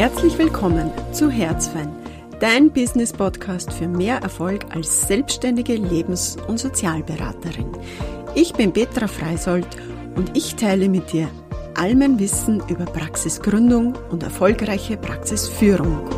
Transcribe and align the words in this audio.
Herzlich 0.00 0.38
willkommen 0.38 0.90
zu 1.12 1.28
Herzfein, 1.30 1.92
dein 2.40 2.72
Business-Podcast 2.72 3.70
für 3.70 3.86
mehr 3.86 4.16
Erfolg 4.22 4.64
als 4.74 5.06
selbstständige 5.06 5.74
Lebens- 5.74 6.38
und 6.48 6.58
Sozialberaterin. 6.58 7.70
Ich 8.34 8.54
bin 8.54 8.72
Petra 8.72 9.08
Freisold 9.08 9.66
und 10.16 10.34
ich 10.34 10.54
teile 10.54 10.88
mit 10.88 11.12
dir 11.12 11.28
all 11.74 11.94
mein 11.94 12.18
Wissen 12.18 12.62
über 12.66 12.86
Praxisgründung 12.86 13.94
und 14.10 14.22
erfolgreiche 14.22 14.96
Praxisführung. 14.96 16.08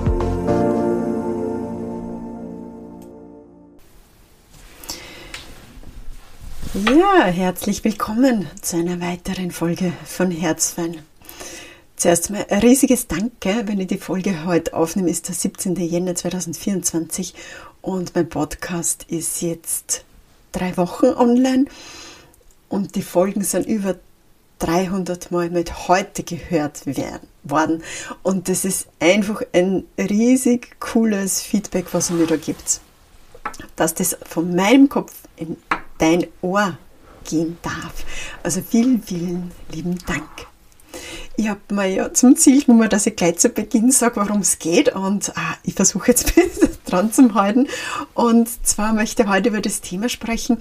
Ja, 6.88 7.24
herzlich 7.24 7.82
willkommen 7.82 8.46
zu 8.60 8.76
einer 8.76 9.00
weiteren 9.00 9.50
Folge 9.50 9.92
von 10.04 10.30
Herzfein. 10.30 10.98
Zuerst 12.02 12.30
mal 12.30 12.44
ein 12.50 12.58
riesiges 12.58 13.06
Danke, 13.06 13.62
wenn 13.66 13.78
ich 13.78 13.86
die 13.86 13.96
Folge 13.96 14.44
heute 14.44 14.74
aufnehme, 14.74 15.08
ist 15.08 15.28
der 15.28 15.36
17. 15.36 15.76
Jänner 15.76 16.16
2024 16.16 17.32
und 17.80 18.16
mein 18.16 18.28
Podcast 18.28 19.04
ist 19.06 19.40
jetzt 19.40 20.04
drei 20.50 20.76
Wochen 20.76 21.06
online 21.06 21.66
und 22.68 22.96
die 22.96 23.02
Folgen 23.02 23.44
sind 23.44 23.68
über 23.68 23.94
300 24.58 25.30
Mal 25.30 25.50
mit 25.50 25.86
heute 25.86 26.24
gehört 26.24 26.86
werden, 26.86 27.28
worden 27.44 27.84
und 28.24 28.48
das 28.48 28.64
ist 28.64 28.88
einfach 28.98 29.40
ein 29.52 29.84
riesig 29.96 30.80
cooles 30.80 31.40
Feedback, 31.40 31.86
was 31.94 32.10
mir 32.10 32.26
da 32.26 32.34
gibt. 32.34 32.80
Dass 33.76 33.94
das 33.94 34.18
von 34.28 34.56
meinem 34.56 34.88
Kopf 34.88 35.14
in 35.36 35.56
dein 35.98 36.26
Ohr 36.40 36.76
gehen 37.22 37.58
darf. 37.62 38.04
Also 38.42 38.60
vielen, 38.60 39.00
vielen 39.04 39.52
lieben 39.70 39.96
Dank. 40.04 40.51
Ich 41.36 41.48
habe 41.48 41.60
mir 41.70 41.86
ja 41.86 42.12
zum 42.12 42.36
Ziel 42.36 42.62
genommen, 42.62 42.90
dass 42.90 43.06
ich 43.06 43.16
gleich 43.16 43.38
zu 43.38 43.48
Beginn 43.48 43.90
sage, 43.90 44.16
worum 44.16 44.40
es 44.40 44.58
geht 44.58 44.94
und 44.94 45.32
ah, 45.36 45.56
ich 45.62 45.74
versuche 45.74 46.08
jetzt 46.08 46.32
dran 46.84 47.12
zu 47.12 47.34
halten. 47.34 47.68
Und 48.14 48.48
zwar 48.66 48.92
möchte 48.92 49.22
ich 49.22 49.28
heute 49.28 49.48
über 49.48 49.60
das 49.60 49.80
Thema 49.80 50.08
sprechen, 50.08 50.58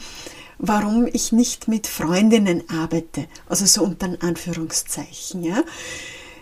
warum 0.58 1.08
ich 1.12 1.32
nicht 1.32 1.68
mit 1.68 1.88
Freundinnen 1.88 2.64
arbeite, 2.70 3.28
also 3.50 3.66
so 3.66 3.84
unter 3.84 4.16
Anführungszeichen. 4.22 5.44
Ja. 5.44 5.64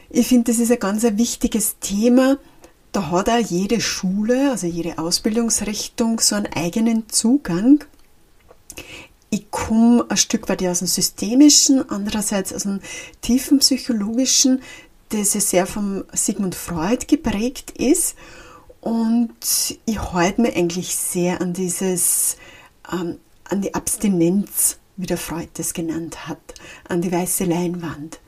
Ich 0.09 0.27
finde, 0.27 0.51
das 0.51 0.59
ist 0.59 0.71
ein 0.71 0.79
ganz 0.79 1.03
ein 1.05 1.17
wichtiges 1.17 1.77
Thema. 1.79 2.37
Da 2.91 3.11
hat 3.11 3.29
auch 3.29 3.37
jede 3.37 3.81
Schule, 3.81 4.51
also 4.51 4.67
jede 4.67 4.97
Ausbildungsrichtung 4.97 6.19
so 6.19 6.35
einen 6.35 6.51
eigenen 6.53 7.09
Zugang 7.09 7.83
ich 9.29 9.51
komme 9.51 10.05
ein 10.09 10.17
Stück 10.17 10.49
weit 10.49 10.63
aus 10.63 10.79
dem 10.79 10.87
Systemischen, 10.87 11.89
andererseits 11.89 12.53
aus 12.53 12.63
dem 12.63 12.79
tiefen 13.21 13.59
Psychologischen, 13.59 14.61
das 15.09 15.33
ja 15.33 15.41
sehr 15.41 15.65
vom 15.65 16.03
Sigmund 16.13 16.55
Freud 16.55 17.05
geprägt 17.07 17.71
ist. 17.71 18.15
Und 18.81 19.33
ich 19.85 20.01
halte 20.13 20.41
mir 20.41 20.55
eigentlich 20.55 20.95
sehr 20.95 21.41
an 21.41 21.53
dieses, 21.53 22.37
ähm, 22.91 23.17
an 23.43 23.61
die 23.61 23.73
Abstinenz, 23.73 24.77
wie 24.95 25.05
der 25.05 25.17
Freud 25.17 25.49
das 25.55 25.73
genannt 25.73 26.27
hat, 26.27 26.39
an 26.87 27.01
die 27.01 27.11
weiße 27.11 27.45
Leinwand. 27.45 28.19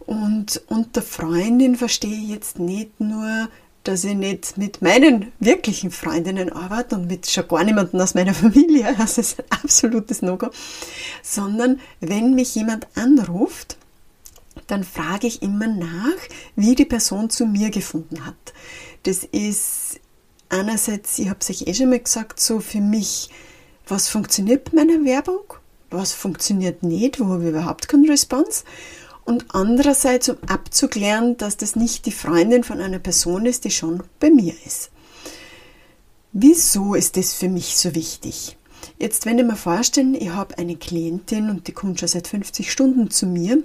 Und 0.00 0.62
unter 0.68 1.02
Freundin 1.02 1.76
verstehe 1.76 2.22
ich 2.22 2.28
jetzt 2.28 2.58
nicht 2.58 3.00
nur 3.00 3.48
dass 3.88 4.04
ich 4.04 4.14
nicht 4.14 4.58
mit 4.58 4.82
meinen 4.82 5.32
wirklichen 5.38 5.90
Freundinnen 5.90 6.52
arbeite 6.52 6.96
und 6.96 7.06
mit 7.06 7.30
schon 7.30 7.46
gar 7.46 7.62
niemanden 7.62 8.00
aus 8.00 8.14
meiner 8.14 8.34
Familie, 8.44 8.94
das 8.98 9.18
ist 9.18 9.38
ein 9.38 9.46
absolutes 9.50 10.22
No-Go, 10.22 10.50
sondern 11.22 11.80
wenn 12.00 12.34
mich 12.34 12.54
jemand 12.54 12.86
anruft, 12.96 13.76
dann 14.66 14.82
frage 14.82 15.26
ich 15.26 15.42
immer 15.42 15.68
nach, 15.68 16.16
wie 16.56 16.74
die 16.74 16.84
Person 16.84 17.30
zu 17.30 17.46
mir 17.46 17.70
gefunden 17.70 18.24
hat. 18.26 18.34
Das 19.04 19.22
ist 19.22 20.00
einerseits, 20.48 21.18
ich 21.18 21.28
habe 21.28 21.38
es 21.40 21.50
euch 21.50 21.66
eh 21.66 21.74
schon 21.74 21.90
mal 21.90 22.00
gesagt, 22.00 22.40
so 22.40 22.60
für 22.60 22.80
mich, 22.80 23.30
was 23.86 24.08
funktioniert 24.08 24.64
bei 24.64 24.84
meiner 24.84 25.04
Werbung, 25.04 25.44
was 25.90 26.12
funktioniert 26.12 26.82
nicht, 26.82 27.20
wo 27.20 27.26
habe 27.26 27.44
ich 27.44 27.50
überhaupt 27.50 27.86
keinen 27.86 28.10
Response 28.10 28.64
und 29.26 29.44
andererseits, 29.54 30.28
um 30.28 30.36
abzuklären, 30.46 31.36
dass 31.36 31.56
das 31.56 31.76
nicht 31.76 32.06
die 32.06 32.12
Freundin 32.12 32.64
von 32.64 32.80
einer 32.80 33.00
Person 33.00 33.44
ist, 33.44 33.64
die 33.64 33.70
schon 33.70 34.02
bei 34.20 34.30
mir 34.30 34.54
ist. 34.64 34.90
Wieso 36.32 36.94
ist 36.94 37.16
das 37.16 37.34
für 37.34 37.48
mich 37.48 37.76
so 37.76 37.94
wichtig? 37.94 38.56
Jetzt, 38.98 39.26
wenn 39.26 39.38
ich 39.38 39.44
mir 39.44 39.56
vorstellen, 39.56 40.14
ich 40.14 40.30
habe 40.30 40.56
eine 40.58 40.76
Klientin 40.76 41.50
und 41.50 41.66
die 41.66 41.72
kommt 41.72 41.98
schon 42.00 42.08
seit 42.08 42.28
50 42.28 42.70
Stunden 42.70 43.10
zu 43.10 43.26
mir 43.26 43.62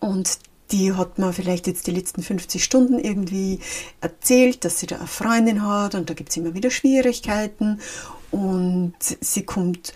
und 0.00 0.38
die 0.72 0.92
hat 0.92 1.18
mir 1.18 1.32
vielleicht 1.32 1.68
jetzt 1.68 1.86
die 1.86 1.92
letzten 1.92 2.22
50 2.22 2.62
Stunden 2.62 2.98
irgendwie 2.98 3.60
erzählt, 4.00 4.64
dass 4.64 4.80
sie 4.80 4.86
da 4.86 4.96
eine 4.96 5.06
Freundin 5.06 5.62
hat 5.66 5.94
und 5.94 6.10
da 6.10 6.14
gibt 6.14 6.30
es 6.30 6.36
immer 6.36 6.54
wieder 6.54 6.70
Schwierigkeiten 6.70 7.80
und 8.32 8.94
sie 9.20 9.44
kommt 9.44 9.92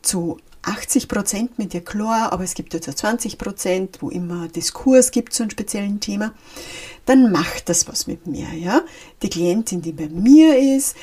zu 0.00 0.38
80 0.66 1.08
Prozent 1.08 1.58
mit 1.58 1.72
dir 1.72 1.80
klar, 1.80 2.32
aber 2.32 2.44
es 2.44 2.54
gibt 2.54 2.74
jetzt 2.74 2.88
auch 2.88 2.94
20 2.94 3.38
Prozent, 3.38 3.98
wo 4.00 4.10
immer 4.10 4.48
Diskurs 4.48 5.10
gibt 5.10 5.32
zu 5.32 5.44
einem 5.44 5.50
speziellen 5.50 6.00
Thema, 6.00 6.34
dann 7.04 7.30
macht 7.30 7.68
das 7.68 7.86
was 7.88 8.06
mit 8.06 8.26
mir, 8.26 8.52
ja. 8.52 8.82
Die 9.22 9.30
Klientin, 9.30 9.80
die 9.80 9.92
bei 9.92 10.08
mir 10.08 10.58
ist, 10.76 10.96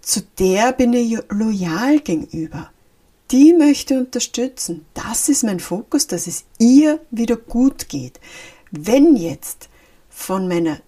zu 0.00 0.22
der 0.38 0.72
bin 0.72 0.94
ich 0.94 1.18
loyal 1.28 2.00
gegenüber. 2.00 2.70
Die 3.30 3.52
möchte 3.52 3.98
unterstützen. 3.98 4.86
Das 4.94 5.28
ist 5.28 5.44
mein 5.44 5.60
Fokus, 5.60 6.06
dass 6.06 6.26
es 6.26 6.44
ihr 6.58 7.00
wieder 7.10 7.36
gut 7.36 7.90
geht. 7.90 8.18
Wenn 8.70 9.16
jetzt 9.16 9.68
von 10.08 10.48
meiner 10.48 10.80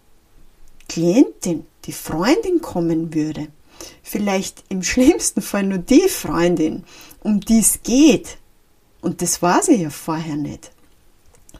Klientin 0.88 1.66
die 1.84 1.92
Freundin 1.92 2.62
kommen 2.62 3.12
würde, 3.12 3.48
vielleicht 4.02 4.64
im 4.70 4.82
schlimmsten 4.82 5.42
Fall 5.42 5.64
nur 5.64 5.78
die 5.78 6.08
Freundin, 6.08 6.84
um 7.20 7.40
die 7.40 7.60
es 7.60 7.82
geht, 7.82 8.38
und 9.00 9.22
das 9.22 9.42
war 9.42 9.62
sie 9.62 9.76
ja 9.76 9.90
vorher 9.90 10.36
nicht, 10.36 10.72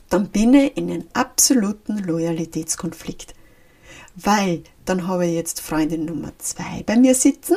dann 0.09 0.29
bin 0.29 0.55
ich 0.55 0.77
in 0.77 0.91
einem 0.91 1.05
absoluten 1.13 1.99
Loyalitätskonflikt. 1.99 3.35
Weil 4.17 4.65
dann 4.85 5.07
habe 5.07 5.27
ich 5.27 5.35
jetzt 5.35 5.61
Freundin 5.61 6.05
Nummer 6.05 6.33
zwei 6.39 6.83
bei 6.85 6.97
mir 6.97 7.15
sitzen 7.15 7.57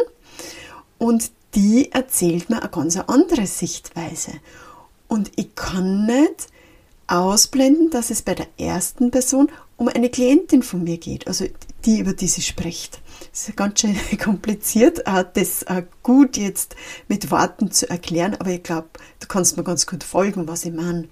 und 1.00 1.32
die 1.56 1.92
erzählt 1.92 2.50
mir 2.50 2.62
eine 2.62 2.70
ganz 2.70 2.98
andere 2.98 3.48
Sichtweise. 3.48 4.32
Und 5.08 5.32
ich 5.36 5.56
kann 5.56 6.06
nicht 6.06 6.48
ausblenden, 7.08 7.90
dass 7.90 8.10
es 8.10 8.22
bei 8.22 8.36
der 8.36 8.48
ersten 8.58 9.12
Person 9.12 9.52
um 9.78 9.88
eine 9.88 10.10
Klientin 10.10 10.64
von 10.64 10.84
mir 10.84 10.98
geht, 10.98 11.28
also 11.28 11.46
die, 11.86 12.00
über 12.00 12.14
die 12.14 12.28
sie 12.28 12.42
spricht. 12.42 13.02
Es 13.32 13.48
ist 13.50 13.58
ganz 13.58 13.82
schön 13.82 13.98
kompliziert, 14.24 15.06
äh, 15.06 15.26
das 15.34 15.64
äh, 15.64 15.84
gut 16.02 16.38
jetzt 16.38 16.76
mit 17.08 17.32
Worten 17.32 17.72
zu 17.72 17.90
erklären, 17.90 18.36
aber 18.36 18.52
ich 18.52 18.64
glaube, 18.64 18.90
du 19.20 19.28
kannst 19.28 19.58
mir 19.58 19.64
ganz 19.64 19.88
gut 19.88 20.04
folgen, 20.04 20.48
was 20.48 20.66
ich 20.66 20.74
meine. 20.74 21.08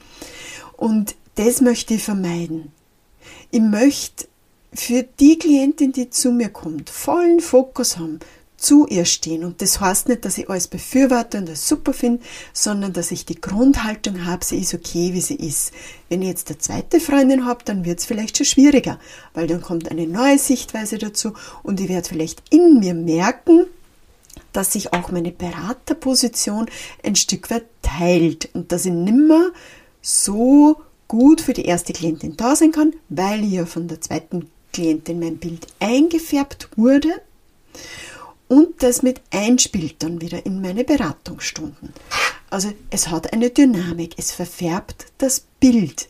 Und 0.77 1.15
das 1.35 1.61
möchte 1.61 1.93
ich 1.93 2.03
vermeiden. 2.03 2.71
Ich 3.51 3.61
möchte 3.61 4.27
für 4.73 5.03
die 5.03 5.37
Klientin, 5.37 5.91
die 5.91 6.09
zu 6.09 6.31
mir 6.31 6.49
kommt, 6.49 6.89
vollen 6.89 7.39
Fokus 7.39 7.97
haben, 7.97 8.19
zu 8.61 8.85
ihr 8.87 9.05
stehen. 9.05 9.43
Und 9.43 9.61
das 9.61 9.81
heißt 9.81 10.07
nicht, 10.07 10.23
dass 10.23 10.37
ich 10.37 10.49
alles 10.49 10.67
befürworte 10.67 11.39
und 11.39 11.49
das 11.49 11.67
super 11.67 11.93
finde, 11.93 12.23
sondern 12.53 12.93
dass 12.93 13.11
ich 13.11 13.25
die 13.25 13.39
Grundhaltung 13.41 14.25
habe, 14.25 14.45
sie 14.45 14.59
ist 14.59 14.73
okay, 14.73 15.13
wie 15.13 15.21
sie 15.21 15.35
ist. 15.35 15.71
Wenn 16.09 16.21
ich 16.21 16.27
jetzt 16.29 16.49
eine 16.49 16.59
zweite 16.59 16.99
Freundin 16.99 17.45
habe, 17.45 17.65
dann 17.65 17.85
wird 17.85 17.99
es 17.99 18.05
vielleicht 18.05 18.37
schon 18.37 18.45
schwieriger, 18.45 18.99
weil 19.33 19.47
dann 19.47 19.61
kommt 19.61 19.89
eine 19.89 20.07
neue 20.07 20.37
Sichtweise 20.37 20.99
dazu 20.99 21.33
und 21.63 21.79
ich 21.79 21.89
werde 21.89 22.07
vielleicht 22.07 22.43
in 22.51 22.79
mir 22.79 22.93
merken, 22.93 23.65
dass 24.53 24.73
sich 24.73 24.93
auch 24.93 25.11
meine 25.11 25.31
Beraterposition 25.31 26.67
ein 27.03 27.15
Stück 27.15 27.49
weit 27.49 27.65
teilt 27.81 28.49
und 28.53 28.71
dass 28.71 28.85
ich 28.85 28.93
nimmer 28.93 29.51
so 30.01 30.81
gut 31.07 31.41
für 31.41 31.53
die 31.53 31.65
erste 31.65 31.93
Klientin 31.93 32.37
da 32.37 32.55
sein 32.55 32.71
kann, 32.71 32.93
weil 33.09 33.43
ja 33.43 33.65
von 33.65 33.87
der 33.87 34.01
zweiten 34.01 34.49
Klientin 34.71 35.19
mein 35.19 35.37
Bild 35.37 35.67
eingefärbt 35.79 36.69
wurde 36.75 37.09
und 38.51 38.83
das 38.83 39.01
mit 39.01 39.21
einspielt 39.31 40.03
dann 40.03 40.19
wieder 40.19 40.45
in 40.45 40.59
meine 40.59 40.83
Beratungsstunden. 40.83 41.93
Also 42.49 42.73
es 42.89 43.07
hat 43.07 43.31
eine 43.31 43.49
Dynamik, 43.49 44.15
es 44.17 44.33
verfärbt 44.33 45.05
das 45.19 45.45
Bild. 45.61 46.09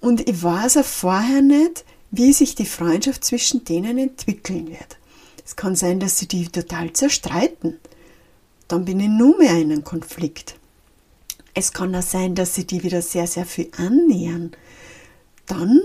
Und 0.00 0.26
ich 0.26 0.42
weiß 0.42 0.78
auch 0.78 0.86
vorher 0.86 1.42
nicht, 1.42 1.84
wie 2.10 2.32
sich 2.32 2.54
die 2.54 2.64
Freundschaft 2.64 3.24
zwischen 3.24 3.62
denen 3.62 3.98
entwickeln 3.98 4.68
wird. 4.68 4.96
Es 5.44 5.54
kann 5.54 5.76
sein, 5.76 6.00
dass 6.00 6.18
sie 6.18 6.28
die 6.28 6.48
total 6.48 6.94
zerstreiten. 6.94 7.78
Dann 8.66 8.86
bin 8.86 8.98
ich 8.98 9.08
nur 9.08 9.36
mehr 9.36 9.58
in 9.58 9.70
einem 9.70 9.84
Konflikt. 9.84 10.54
Es 11.52 11.74
kann 11.74 11.94
auch 11.94 12.00
sein, 12.00 12.34
dass 12.34 12.54
sie 12.54 12.66
die 12.66 12.82
wieder 12.84 13.02
sehr, 13.02 13.26
sehr 13.26 13.44
viel 13.44 13.70
annähern. 13.76 14.52
Dann 15.44 15.82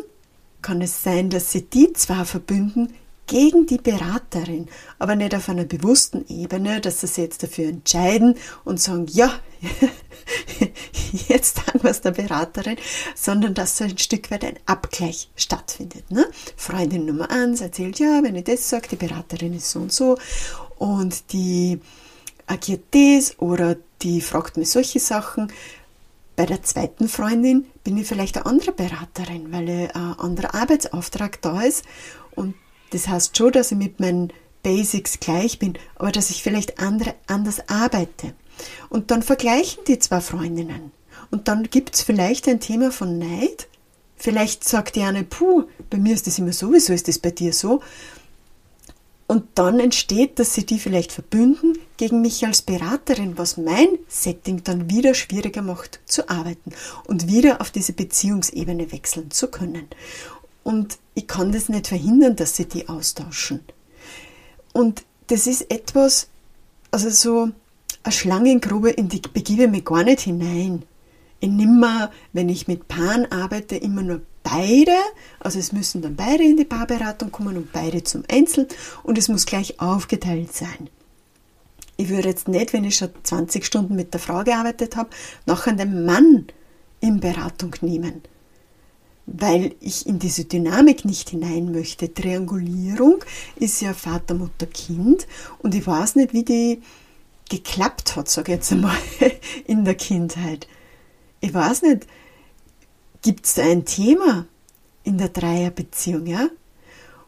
kann 0.61 0.81
es 0.81 1.03
sein, 1.03 1.29
dass 1.29 1.51
sie 1.51 1.63
die 1.63 1.91
zwar 1.91 2.23
verbünden 2.23 2.93
gegen 3.29 3.67
die 3.67 3.77
Beraterin, 3.77 4.67
aber 4.97 5.15
nicht 5.15 5.35
auf 5.35 5.49
einer 5.49 5.63
bewussten 5.63 6.25
Ebene, 6.27 6.81
dass 6.81 7.01
sie 7.01 7.07
sich 7.07 7.25
jetzt 7.25 7.43
dafür 7.43 7.69
entscheiden 7.69 8.35
und 8.65 8.81
sagen, 8.81 9.05
ja, 9.07 9.31
jetzt 11.27 11.57
sagen 11.57 11.83
wir 11.83 11.91
es 11.91 12.01
der 12.01 12.11
Beraterin, 12.11 12.77
sondern 13.15 13.53
dass 13.53 13.77
so 13.77 13.83
ein 13.83 13.99
Stück 13.99 14.31
weit 14.31 14.43
ein 14.43 14.57
Abgleich 14.65 15.29
stattfindet. 15.35 16.09
Ne? 16.09 16.25
Freundin 16.57 17.05
Nummer 17.05 17.29
eins 17.29 17.61
erzählt, 17.61 17.99
ja, 17.99 18.23
wenn 18.23 18.35
ich 18.35 18.45
das 18.45 18.67
sage, 18.67 18.89
die 18.89 18.95
Beraterin 18.95 19.53
ist 19.53 19.69
so 19.69 19.79
und 19.79 19.93
so 19.93 20.17
und 20.79 21.31
die 21.31 21.79
agiert 22.47 22.83
das 22.91 23.37
oder 23.39 23.77
die 24.01 24.21
fragt 24.21 24.57
mir 24.57 24.65
solche 24.65 24.99
Sachen. 24.99 25.53
Bei 26.35 26.47
der 26.47 26.63
zweiten 26.63 27.07
Freundin 27.07 27.67
bin 27.83 27.95
ich 27.97 28.07
vielleicht 28.07 28.37
eine 28.37 28.47
andere 28.47 28.71
Beraterin, 28.71 29.51
weil 29.51 29.69
ein 29.93 30.19
anderer 30.19 30.55
Arbeitsauftrag 30.55 31.39
da 31.43 31.61
ist 31.61 31.83
und 32.31 32.55
das 32.91 33.07
heißt 33.07 33.37
schon, 33.37 33.51
dass 33.51 33.71
ich 33.71 33.77
mit 33.77 33.99
meinen 33.99 34.33
Basics 34.63 35.19
gleich 35.19 35.59
bin, 35.59 35.77
aber 35.95 36.11
dass 36.11 36.29
ich 36.29 36.43
vielleicht 36.43 36.79
andere, 36.79 37.15
anders 37.27 37.61
arbeite. 37.69 38.33
Und 38.89 39.11
dann 39.11 39.23
vergleichen 39.23 39.83
die 39.87 39.99
zwei 39.99 40.21
Freundinnen. 40.21 40.91
Und 41.31 41.47
dann 41.47 41.63
gibt 41.63 41.95
es 41.95 42.01
vielleicht 42.01 42.47
ein 42.47 42.59
Thema 42.59 42.91
von 42.91 43.17
Neid. 43.17 43.67
Vielleicht 44.15 44.67
sagt 44.67 44.95
die 44.95 45.03
eine, 45.03 45.23
puh, 45.23 45.63
bei 45.89 45.97
mir 45.97 46.13
ist 46.13 46.27
das 46.27 46.39
immer 46.39 46.51
so, 46.51 46.73
wieso 46.73 46.91
ist 46.91 47.07
das 47.07 47.19
bei 47.19 47.31
dir 47.31 47.53
so? 47.53 47.81
Und 49.27 49.45
dann 49.53 49.79
entsteht, 49.79 50.39
dass 50.39 50.55
sie 50.55 50.65
die 50.65 50.79
vielleicht 50.79 51.11
verbünden 51.11 51.77
gegen 51.97 52.19
mich 52.21 52.43
als 52.47 52.63
Beraterin, 52.63 53.37
was 53.37 53.57
mein 53.57 53.87
Setting 54.07 54.63
dann 54.63 54.89
wieder 54.89 55.13
schwieriger 55.13 55.61
macht 55.61 55.99
zu 56.05 56.29
arbeiten 56.29 56.71
und 57.05 57.27
wieder 57.27 57.61
auf 57.61 57.69
diese 57.69 57.93
Beziehungsebene 57.93 58.91
wechseln 58.91 59.29
zu 59.29 59.47
können. 59.49 59.87
Und 60.69 60.99
ich 61.15 61.25
kann 61.25 61.51
das 61.51 61.67
nicht 61.67 61.87
verhindern, 61.87 62.35
dass 62.35 62.55
sie 62.55 62.65
die 62.65 62.89
austauschen. 62.89 63.61
Und 64.71 65.03
das 65.25 65.47
ist 65.47 65.71
etwas, 65.71 66.27
also 66.91 67.09
so 67.09 67.49
eine 68.03 68.11
Schlangengrube, 68.11 68.91
in 68.91 69.09
die 69.09 69.19
begebe 69.19 69.63
ich 69.63 69.69
mich 69.71 69.83
gar 69.83 70.03
nicht 70.03 70.19
hinein. 70.19 70.83
Ich 71.39 71.49
nehme, 71.49 72.11
wenn 72.33 72.49
ich 72.49 72.67
mit 72.67 72.87
Paaren 72.87 73.25
arbeite, 73.31 73.77
immer 73.77 74.03
nur 74.03 74.21
beide, 74.43 74.93
also 75.39 75.57
es 75.57 75.71
müssen 75.71 76.03
dann 76.03 76.15
beide 76.15 76.43
in 76.43 76.57
die 76.57 76.65
Paarberatung 76.65 77.31
kommen 77.31 77.57
und 77.57 77.71
beide 77.71 78.03
zum 78.03 78.23
Einzel 78.31 78.67
und 79.01 79.17
es 79.17 79.27
muss 79.27 79.47
gleich 79.47 79.79
aufgeteilt 79.79 80.53
sein. 80.53 80.87
Ich 81.97 82.09
würde 82.09 82.29
jetzt 82.29 82.47
nicht, 82.47 82.73
wenn 82.73 82.83
ich 82.83 82.97
schon 82.97 83.09
20 83.23 83.65
Stunden 83.65 83.95
mit 83.95 84.13
der 84.13 84.21
Frau 84.21 84.43
gearbeitet 84.43 84.95
habe, 84.95 85.09
nachher 85.47 85.73
den 85.73 86.05
Mann 86.05 86.45
in 87.01 87.19
Beratung 87.19 87.75
nehmen 87.81 88.21
weil 89.37 89.75
ich 89.79 90.05
in 90.05 90.19
diese 90.19 90.45
Dynamik 90.45 91.05
nicht 91.05 91.29
hinein 91.29 91.71
möchte. 91.71 92.13
Triangulierung 92.13 93.23
ist 93.55 93.81
ja 93.81 93.93
Vater, 93.93 94.33
Mutter, 94.33 94.65
Kind 94.65 95.27
und 95.59 95.75
ich 95.75 95.85
weiß 95.85 96.15
nicht, 96.15 96.33
wie 96.33 96.43
die 96.43 96.81
geklappt 97.49 98.15
hat, 98.15 98.29
sage 98.29 98.51
ich 98.51 98.57
jetzt 98.57 98.71
einmal, 98.71 98.95
in 99.65 99.85
der 99.85 99.95
Kindheit. 99.95 100.67
Ich 101.41 101.53
weiß 101.53 101.81
nicht, 101.83 102.07
gibt 103.21 103.45
es 103.45 103.55
da 103.55 103.63
ein 103.63 103.85
Thema 103.85 104.45
in 105.03 105.17
der 105.17 105.29
Dreierbeziehung, 105.29 106.25
ja? 106.25 106.49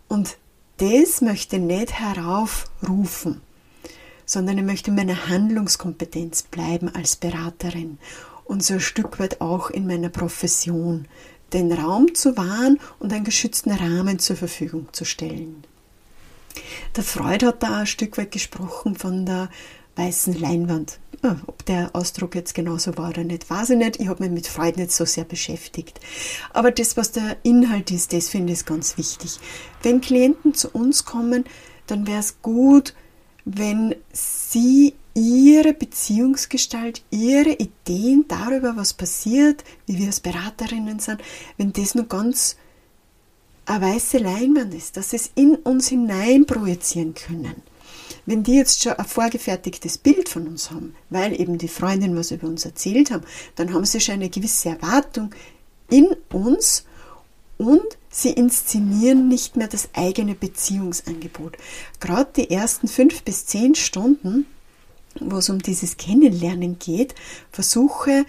Und 0.07 0.37
das 0.77 1.21
möchte 1.21 1.57
ich 1.57 1.61
nicht 1.61 1.93
heraufrufen, 1.93 3.41
sondern 4.25 4.57
ich 4.57 4.63
möchte 4.63 4.91
in 4.91 4.95
meiner 4.95 5.27
Handlungskompetenz 5.27 6.43
bleiben 6.43 6.89
als 6.89 7.15
Beraterin 7.15 7.97
und 8.45 8.63
so 8.63 8.75
ein 8.75 8.79
Stück 8.79 9.19
weit 9.19 9.41
auch 9.41 9.69
in 9.69 9.87
meiner 9.87 10.09
Profession 10.09 11.07
den 11.53 11.71
Raum 11.71 12.13
zu 12.15 12.37
wahren 12.37 12.79
und 12.99 13.13
einen 13.13 13.25
geschützten 13.25 13.71
Rahmen 13.71 14.19
zur 14.19 14.35
Verfügung 14.35 14.87
zu 14.91 15.05
stellen. 15.05 15.63
Der 16.95 17.03
Freud 17.03 17.45
hat 17.45 17.63
da 17.63 17.79
ein 17.79 17.87
Stück 17.87 18.17
weit 18.17 18.31
gesprochen 18.31 18.95
von 18.95 19.25
der 19.25 19.49
weißen 19.95 20.33
Leinwand. 20.39 20.99
Ob 21.45 21.63
der 21.65 21.91
Ausdruck 21.93 22.33
jetzt 22.33 22.55
genauso 22.55 22.97
war 22.97 23.09
oder 23.09 23.23
nicht, 23.23 23.49
weiß 23.49 23.71
ich 23.71 23.77
nicht. 23.77 23.99
Ich 23.99 24.07
habe 24.07 24.23
mich 24.23 24.31
mit 24.31 24.47
Freud 24.47 24.79
nicht 24.79 24.91
so 24.91 25.05
sehr 25.05 25.23
beschäftigt. 25.23 25.99
Aber 26.51 26.71
das, 26.71 26.97
was 26.97 27.11
der 27.11 27.37
Inhalt 27.43 27.91
ist, 27.91 28.11
das 28.11 28.29
finde 28.29 28.53
ich 28.53 28.65
ganz 28.65 28.97
wichtig. 28.97 29.39
Wenn 29.83 30.01
Klienten 30.01 30.55
zu 30.55 30.69
uns 30.69 31.05
kommen, 31.05 31.45
dann 31.85 32.07
wäre 32.07 32.21
es 32.21 32.41
gut, 32.41 32.95
wenn 33.45 33.95
sie 34.11 34.95
ihre 35.13 35.73
Beziehungsgestalt, 35.73 37.03
ihre 37.11 37.51
Ideen 37.51 38.25
darüber, 38.27 38.75
was 38.75 38.93
passiert, 38.93 39.63
wie 39.85 39.97
wir 39.97 40.07
als 40.07 40.19
Beraterinnen 40.19 40.99
sind, 40.99 41.21
wenn 41.57 41.73
das 41.73 41.95
nur 41.95 42.05
ganz 42.05 42.55
eine 43.65 43.85
weiße 43.85 44.17
Leinwand 44.17 44.73
ist, 44.73 44.97
dass 44.97 45.11
sie 45.11 45.17
es 45.17 45.31
in 45.35 45.55
uns 45.55 45.89
hinein 45.89 46.45
projizieren 46.45 47.13
können. 47.13 47.61
Wenn 48.25 48.43
die 48.43 48.55
jetzt 48.55 48.83
schon 48.83 48.93
ein 48.93 49.05
vorgefertigtes 49.05 49.97
Bild 49.97 50.29
von 50.29 50.47
uns 50.47 50.71
haben, 50.71 50.95
weil 51.09 51.39
eben 51.39 51.57
die 51.57 51.67
Freundin 51.67 52.15
was 52.15 52.31
über 52.31 52.47
uns 52.47 52.65
erzählt 52.65 53.11
haben, 53.11 53.25
dann 53.55 53.73
haben 53.73 53.85
sie 53.85 53.99
schon 53.99 54.15
eine 54.15 54.29
gewisse 54.29 54.69
Erwartung 54.69 55.33
in 55.89 56.07
uns 56.31 56.85
und 57.57 57.85
sie 58.09 58.31
inszenieren 58.31 59.27
nicht 59.27 59.55
mehr 59.55 59.67
das 59.67 59.89
eigene 59.93 60.35
Beziehungsangebot. 60.35 61.57
Gerade 61.99 62.31
die 62.35 62.49
ersten 62.49 62.87
fünf 62.87 63.23
bis 63.23 63.45
zehn 63.45 63.75
Stunden 63.75 64.45
wo 65.19 65.37
es 65.37 65.49
um 65.49 65.59
dieses 65.59 65.97
Kennenlernen 65.97 66.79
geht, 66.79 67.15
versuche 67.51 68.25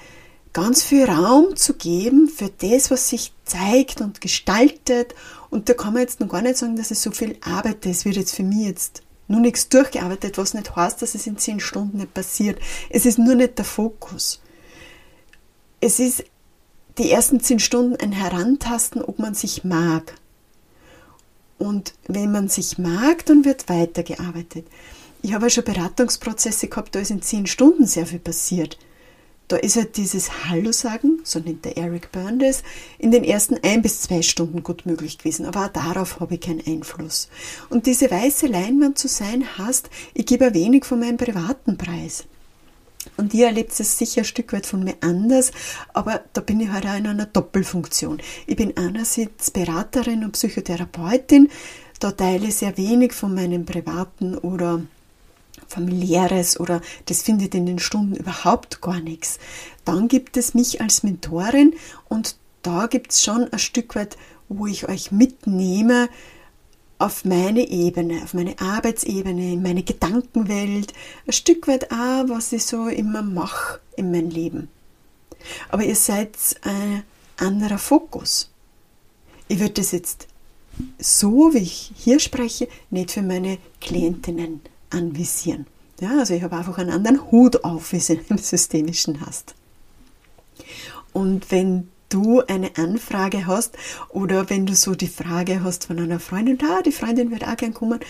ganz 0.52 0.82
viel 0.82 1.04
Raum 1.04 1.56
zu 1.56 1.74
geben 1.74 2.28
für 2.28 2.50
das, 2.50 2.90
was 2.90 3.08
sich 3.08 3.32
zeigt 3.44 4.00
und 4.00 4.20
gestaltet. 4.20 5.14
Und 5.50 5.68
da 5.68 5.74
kann 5.74 5.94
man 5.94 6.02
jetzt 6.02 6.20
noch 6.20 6.28
gar 6.28 6.42
nicht 6.42 6.56
sagen, 6.56 6.76
dass 6.76 6.90
es 6.90 7.02
so 7.02 7.10
viel 7.10 7.36
arbeite. 7.40 7.90
Es 7.90 8.04
wird 8.04 8.16
jetzt 8.16 8.34
für 8.34 8.42
mich 8.42 8.66
jetzt 8.66 9.02
nur 9.28 9.40
nichts 9.40 9.68
durchgearbeitet, 9.68 10.36
was 10.36 10.54
nicht 10.54 10.76
heißt, 10.76 11.00
dass 11.00 11.14
es 11.14 11.26
in 11.26 11.38
zehn 11.38 11.60
Stunden 11.60 11.98
nicht 11.98 12.12
passiert. 12.12 12.60
Es 12.90 13.06
ist 13.06 13.18
nur 13.18 13.34
nicht 13.34 13.56
der 13.58 13.64
Fokus. 13.64 14.40
Es 15.80 15.98
ist 15.98 16.24
die 16.98 17.10
ersten 17.10 17.40
zehn 17.40 17.58
Stunden 17.58 17.96
ein 17.96 18.12
Herantasten, 18.12 19.02
ob 19.02 19.18
man 19.18 19.34
sich 19.34 19.64
mag. 19.64 20.14
Und 21.58 21.94
wenn 22.08 22.32
man 22.32 22.48
sich 22.48 22.76
mag, 22.76 23.24
dann 23.24 23.44
wird 23.44 23.68
weitergearbeitet. 23.68 24.66
Ich 25.24 25.32
habe 25.34 25.46
ja 25.46 25.50
schon 25.50 25.64
Beratungsprozesse 25.64 26.66
gehabt, 26.66 26.94
da 26.94 26.98
ist 26.98 27.12
in 27.12 27.22
zehn 27.22 27.46
Stunden 27.46 27.86
sehr 27.86 28.06
viel 28.06 28.18
passiert. 28.18 28.76
Da 29.46 29.56
ist 29.56 29.76
halt 29.76 29.96
dieses 29.96 30.48
Hallo 30.48 30.72
sagen, 30.72 31.20
so 31.24 31.38
nennt 31.38 31.64
der 31.64 31.76
Eric 31.76 32.10
Byrne 32.10 32.38
das, 32.46 32.62
in 32.98 33.10
den 33.12 33.22
ersten 33.22 33.56
ein 33.62 33.82
bis 33.82 34.00
zwei 34.02 34.22
Stunden 34.22 34.62
gut 34.62 34.84
möglich 34.86 35.18
gewesen. 35.18 35.46
Aber 35.46 35.66
auch 35.66 35.68
darauf 35.68 36.18
habe 36.18 36.34
ich 36.34 36.40
keinen 36.40 36.66
Einfluss. 36.66 37.28
Und 37.68 37.86
diese 37.86 38.10
weiße 38.10 38.46
Leinwand 38.46 38.98
zu 38.98 39.08
sein 39.08 39.44
heißt, 39.58 39.90
ich 40.14 40.26
gebe 40.26 40.46
ein 40.46 40.54
wenig 40.54 40.84
von 40.84 40.98
meinem 40.98 41.18
privaten 41.18 41.76
Preis. 41.76 42.24
Und 43.16 43.34
ihr 43.34 43.46
erlebt 43.46 43.78
es 43.78 43.98
sicher 43.98 44.22
ein 44.22 44.24
Stück 44.24 44.52
weit 44.52 44.66
von 44.66 44.82
mir 44.82 44.94
anders, 45.00 45.52
aber 45.92 46.22
da 46.32 46.40
bin 46.40 46.60
ich 46.60 46.70
halt 46.70 46.86
auch 46.86 46.96
in 46.96 47.06
einer 47.06 47.26
Doppelfunktion. 47.26 48.20
Ich 48.46 48.56
bin 48.56 48.76
einerseits 48.76 49.50
Beraterin 49.50 50.24
und 50.24 50.32
Psychotherapeutin, 50.32 51.48
da 52.00 52.12
teile 52.12 52.48
ich 52.48 52.56
sehr 52.56 52.76
wenig 52.76 53.12
von 53.12 53.34
meinem 53.34 53.64
privaten 53.64 54.36
oder 54.36 54.82
familiäres 55.72 56.58
oder 56.60 56.80
das 57.06 57.22
findet 57.22 57.54
in 57.54 57.66
den 57.66 57.78
Stunden 57.78 58.14
überhaupt 58.14 58.80
gar 58.80 59.00
nichts. 59.00 59.38
Dann 59.84 60.08
gibt 60.08 60.36
es 60.36 60.54
mich 60.54 60.80
als 60.80 61.02
Mentorin 61.02 61.74
und 62.08 62.36
da 62.62 62.86
gibt 62.86 63.12
es 63.12 63.22
schon 63.22 63.52
ein 63.52 63.58
Stück 63.58 63.96
weit, 63.96 64.16
wo 64.48 64.66
ich 64.66 64.88
euch 64.88 65.10
mitnehme 65.10 66.08
auf 66.98 67.24
meine 67.24 67.68
Ebene, 67.68 68.22
auf 68.22 68.34
meine 68.34 68.60
Arbeitsebene, 68.60 69.54
in 69.54 69.62
meine 69.62 69.82
Gedankenwelt, 69.82 70.92
ein 71.26 71.32
Stück 71.32 71.66
weit 71.66 71.90
auch, 71.90 72.28
was 72.28 72.52
ich 72.52 72.64
so 72.64 72.86
immer 72.86 73.22
mache 73.22 73.80
in 73.96 74.12
meinem 74.12 74.30
Leben. 74.30 74.68
Aber 75.70 75.82
ihr 75.82 75.96
seid 75.96 76.36
ein 76.62 77.02
anderer 77.36 77.78
Fokus. 77.78 78.50
Ich 79.48 79.58
würde 79.58 79.74
das 79.74 79.90
jetzt 79.90 80.28
so, 80.98 81.52
wie 81.52 81.58
ich 81.58 81.92
hier 81.96 82.20
spreche, 82.20 82.68
nicht 82.90 83.10
für 83.10 83.22
meine 83.22 83.58
Klientinnen 83.80 84.60
anvisieren. 84.92 85.66
Ja, 86.00 86.18
also 86.18 86.34
ich 86.34 86.42
habe 86.42 86.56
einfach 86.56 86.78
einen 86.78 86.90
anderen 86.90 87.30
Hut 87.30 87.64
auf, 87.64 87.92
wie 87.92 87.98
es 87.98 88.10
im 88.10 88.20
Systemischen 88.38 89.24
hast. 89.24 89.54
Und 91.12 91.50
wenn 91.50 91.88
du 92.08 92.40
eine 92.40 92.76
Anfrage 92.76 93.46
hast 93.46 93.76
oder 94.10 94.50
wenn 94.50 94.66
du 94.66 94.74
so 94.74 94.94
die 94.94 95.06
Frage 95.06 95.62
hast 95.62 95.86
von 95.86 95.98
einer 95.98 96.20
Freundin, 96.20 96.58
da, 96.58 96.82
die 96.82 96.92
Freundin 96.92 97.30
wird 97.30 97.46
auch 97.46 97.56
gern 97.56 97.72
kommen, 97.72 98.00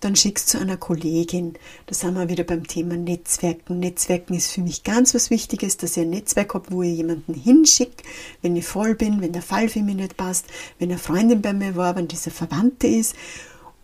dann 0.00 0.14
schickst 0.14 0.52
du 0.52 0.58
einer 0.58 0.76
Kollegin. 0.76 1.54
Da 1.86 1.94
sind 1.94 2.14
wir 2.14 2.28
wieder 2.28 2.44
beim 2.44 2.66
Thema 2.66 2.96
Netzwerken. 2.96 3.80
Netzwerken 3.80 4.34
ist 4.34 4.52
für 4.52 4.60
mich 4.60 4.84
ganz 4.84 5.14
was 5.14 5.30
Wichtiges, 5.30 5.78
dass 5.78 5.96
ich 5.96 6.02
ein 6.02 6.10
Netzwerk 6.10 6.52
habe, 6.54 6.70
wo 6.70 6.82
ich 6.82 6.96
jemanden 6.96 7.32
hinschicke, 7.32 8.04
wenn 8.42 8.56
ich 8.56 8.66
voll 8.66 8.94
bin, 8.94 9.22
wenn 9.22 9.32
der 9.32 9.42
Fall 9.42 9.68
für 9.68 9.80
mich 9.80 9.96
nicht 9.96 10.16
passt, 10.16 10.46
wenn 10.78 10.90
eine 10.90 10.98
Freundin 10.98 11.40
bei 11.40 11.52
mir 11.52 11.76
war, 11.76 11.96
wenn 11.96 12.08
dieser 12.08 12.30
Verwandte 12.30 12.86
ist 12.86 13.14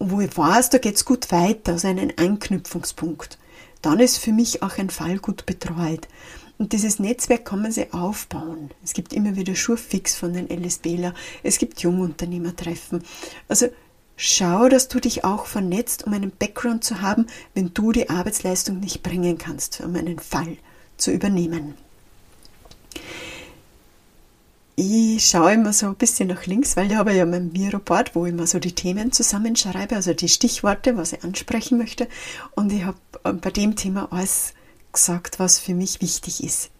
und 0.03 0.11
wo 0.11 0.21
ich 0.21 0.37
weiß, 0.37 0.71
da 0.71 0.79
geht 0.79 0.97
es 0.97 1.05
gut 1.05 1.31
weiter, 1.31 1.73
also 1.73 1.87
einen 1.87 2.19
Anknüpfungspunkt, 2.19 3.39
dann 3.83 4.01
ist 4.01 4.19
für 4.19 4.33
mich 4.33 4.61
auch 4.61 4.77
ein 4.77 4.91
Fall 4.91 5.19
gut 5.19 5.47
betreut. 5.47 6.09
Und 6.59 6.73
dieses 6.73 6.99
Netzwerk 6.99 7.45
kann 7.45 7.63
man 7.63 7.71
sich 7.71 7.95
aufbauen. 7.95 8.73
Es 8.83 8.95
gibt 8.95 9.13
immer 9.13 9.37
wieder 9.37 9.55
Schurfix 9.55 10.17
von 10.17 10.33
den 10.33 10.49
LSBler, 10.51 11.15
es 11.45 11.59
gibt 11.59 11.81
Jungunternehmertreffen. 11.83 13.05
Also 13.49 13.69
Schau, 14.17 14.69
dass 14.69 14.89
du 14.89 15.01
dich 15.01 15.25
auch 15.25 15.47
vernetzt, 15.47 16.07
um 16.07 16.13
einen 16.13 16.31
Background 16.31 16.85
zu 16.85 17.01
haben, 17.01 17.27
wenn 17.55 17.73
du 17.73 17.93
die 17.93 18.11
Arbeitsleistung 18.11 18.79
nicht 18.79 19.03
bringen 19.03 19.39
kannst, 19.39 19.81
um 19.81 19.97
einen 19.97 20.19
Fall 20.19 20.59
zu 20.97 21.11
übernehmen. 21.11 21.75
Ich 24.75 25.27
schaue 25.29 25.53
immer 25.53 25.75
so 25.75 25.87
ein 25.87 25.97
bisschen 25.97 26.29
nach 26.29 26.47
links, 26.47 26.77
weil 26.77 26.91
ich 26.91 26.97
habe 26.97 27.13
ja 27.13 27.27
mein 27.27 27.53
Miro-Board, 27.53 28.15
wo 28.15 28.25
ich 28.25 28.33
immer 28.33 28.47
so 28.47 28.59
die 28.59 28.75
Themen 28.75 29.13
zusammenschreibe, 29.13 29.95
also 29.95 30.15
die 30.15 30.31
Stichworte, 30.31 30.97
was 30.97 31.13
ich 31.13 31.23
ansprechen 31.25 31.77
möchte. 31.77 32.09
Und 32.55 32.73
ich 32.73 32.85
habe 32.85 32.97
äh, 33.25 33.35
bei 33.35 33.51
dem 33.51 33.77
Thema 33.77 34.09
alles 34.11 34.55
gesagt, 34.91 35.39
was 35.39 35.59
für 35.59 35.75
mich 35.75 36.01
wichtig 36.01 36.43
ist. 36.43 36.71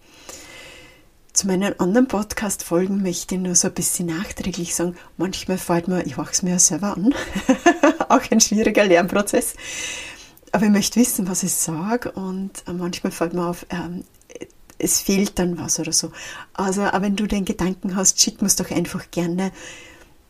Zu 1.35 1.47
meinen 1.47 1.79
anderen 1.81 2.09
Podcast-Folgen 2.09 3.03
möchte 3.03 3.35
ich 3.35 3.41
nur 3.43 3.55
so 3.55 3.69
ein 3.69 3.75
bisschen 3.75 4.07
nachträglich 4.07 4.75
sagen, 4.75 4.97
manchmal 5.19 5.59
fällt 5.59 5.89
mir, 5.89 6.07
ich 6.07 6.17
mache 6.17 6.33
es 6.33 6.43
mir 6.43 6.51
ja 6.51 6.59
selber 6.59 6.97
an, 6.97 7.15
auch 8.09 8.23
ein 8.31 8.41
schwieriger 8.41 8.85
Lernprozess. 8.85 9.55
Aber 10.51 10.65
ich 10.65 10.71
möchte 10.71 11.01
wissen, 11.01 11.29
was 11.29 11.43
ich 11.43 11.53
sage 11.53 12.13
und 12.13 12.65
äh, 12.67 12.73
manchmal 12.73 13.13
fällt 13.13 13.35
mir 13.35 13.47
auf, 13.47 13.67
ähm, 13.71 14.05
es 14.83 15.01
fehlt 15.01 15.39
dann 15.39 15.59
was 15.59 15.79
oder 15.79 15.93
so. 15.93 16.13
Also, 16.53 16.83
aber 16.83 17.03
wenn 17.03 17.17
du 17.17 17.27
den 17.27 17.45
Gedanken 17.45 17.97
hast, 17.97 18.21
schick 18.21 18.43
mir 18.43 18.49
es 18.49 18.57
doch 18.57 18.71
einfach 18.71 19.11
gerne, 19.11 19.53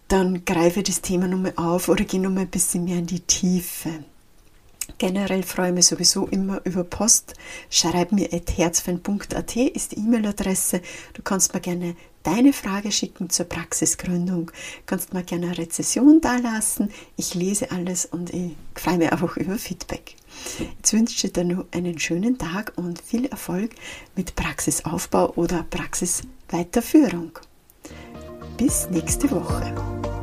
dann 0.08 0.44
greife 0.44 0.82
das 0.82 1.00
Thema 1.00 1.26
nochmal 1.26 1.54
auf 1.56 1.88
oder 1.88 2.04
geh 2.04 2.18
nochmal 2.18 2.44
ein 2.44 2.50
bisschen 2.50 2.84
mehr 2.84 2.98
in 2.98 3.06
die 3.06 3.20
Tiefe. 3.20 4.04
Generell 4.98 5.42
freue 5.42 5.68
ich 5.68 5.74
mich 5.74 5.86
sowieso 5.86 6.26
immer 6.26 6.60
über 6.64 6.84
Post. 6.84 7.34
Schreib 7.70 8.12
mir 8.12 8.32
at 8.32 8.56
herzfan.at 8.56 9.56
ist 9.56 9.92
die 9.92 9.98
E-Mail-Adresse. 9.98 10.80
Du 11.14 11.22
kannst 11.22 11.54
mir 11.54 11.60
gerne 11.60 11.96
deine 12.22 12.52
Frage 12.52 12.92
schicken 12.92 13.30
zur 13.30 13.46
Praxisgründung. 13.46 14.46
Du 14.46 14.52
kannst 14.86 15.12
mir 15.12 15.22
gerne 15.22 15.46
eine 15.46 15.58
Rezession 15.58 16.20
dalassen. 16.20 16.90
Ich 17.16 17.34
lese 17.34 17.70
alles 17.70 18.06
und 18.06 18.32
ich 18.32 18.56
freue 18.74 18.98
mich 18.98 19.12
einfach 19.12 19.36
über 19.36 19.56
Feedback. 19.58 20.16
Jetzt 20.76 20.92
wünsche 20.92 21.26
ich 21.26 21.32
dir 21.32 21.44
noch 21.44 21.66
einen 21.72 21.98
schönen 21.98 22.38
Tag 22.38 22.72
und 22.76 23.00
viel 23.00 23.26
Erfolg 23.26 23.72
mit 24.16 24.34
Praxisaufbau 24.34 25.32
oder 25.34 25.64
Praxisweiterführung. 25.68 27.38
Bis 28.56 28.88
nächste 28.90 29.30
Woche. 29.30 30.21